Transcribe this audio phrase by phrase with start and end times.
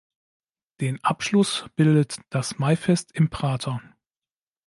[0.79, 3.83] Den Abschluss bildet das Maifest im Prater.